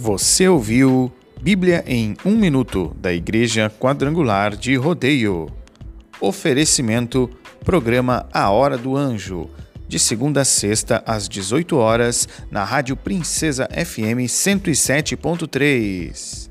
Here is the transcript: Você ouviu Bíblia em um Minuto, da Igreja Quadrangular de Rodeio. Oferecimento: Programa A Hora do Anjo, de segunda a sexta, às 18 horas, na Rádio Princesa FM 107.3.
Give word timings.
Você 0.00 0.46
ouviu 0.46 1.12
Bíblia 1.42 1.82
em 1.84 2.16
um 2.24 2.36
Minuto, 2.36 2.94
da 3.00 3.12
Igreja 3.12 3.68
Quadrangular 3.68 4.54
de 4.54 4.76
Rodeio. 4.76 5.48
Oferecimento: 6.20 7.28
Programa 7.64 8.24
A 8.32 8.48
Hora 8.48 8.78
do 8.78 8.96
Anjo, 8.96 9.50
de 9.88 9.98
segunda 9.98 10.42
a 10.42 10.44
sexta, 10.44 11.02
às 11.04 11.28
18 11.28 11.76
horas, 11.76 12.28
na 12.48 12.62
Rádio 12.62 12.96
Princesa 12.96 13.68
FM 13.72 14.28
107.3. 14.28 16.48